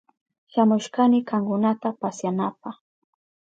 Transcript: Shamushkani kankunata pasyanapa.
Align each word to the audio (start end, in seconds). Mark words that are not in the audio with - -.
Shamushkani 0.51 1.19
kankunata 1.29 1.87
pasyanapa. 2.01 2.69